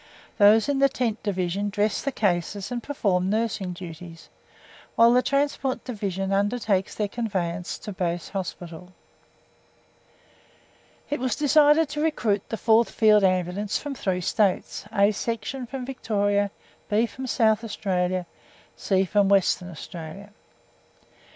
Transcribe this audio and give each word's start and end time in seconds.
Those 0.39 0.67
in 0.67 0.79
the 0.79 0.89
Tent 0.89 1.21
Division 1.21 1.69
dress 1.69 2.01
the 2.01 2.11
cases 2.11 2.71
and 2.71 2.81
perform 2.81 3.29
nursing 3.29 3.71
duties, 3.71 4.29
while 4.95 5.13
the 5.13 5.21
Transport 5.21 5.83
Division 5.85 6.33
undertakes 6.33 6.95
their 6.95 7.07
conveyance 7.07 7.77
to 7.77 7.93
Base 7.93 8.29
Hospital. 8.29 8.93
It 11.11 11.19
was 11.19 11.35
decided 11.35 11.87
to 11.89 12.01
recruit 12.01 12.41
the 12.49 12.57
Fourth 12.57 12.89
Field 12.89 13.23
Ambulance 13.23 13.77
from 13.77 13.93
three 13.93 14.21
States, 14.21 14.85
A 14.91 15.11
Section 15.11 15.67
from 15.67 15.85
Victoria, 15.85 16.49
B 16.89 17.05
from 17.05 17.27
South 17.27 17.63
Australia, 17.63 18.25
C 18.75 19.05
from 19.05 19.29
Western 19.29 19.69
Australia. 19.69 20.31